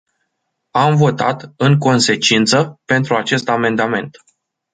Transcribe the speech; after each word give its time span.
Am 0.71 0.95
votat, 0.95 1.53
în 1.57 1.77
consecință, 1.77 2.79
pentru 2.85 3.15
acest 3.15 3.49
amendament. 3.49 4.17